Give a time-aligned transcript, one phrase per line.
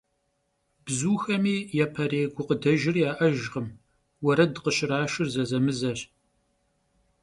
[0.85, 3.67] Bzuxemi yaperêy gukhıdejjır ya'ejjkhım,
[4.23, 5.99] vuered khışraşşır zezemızeş.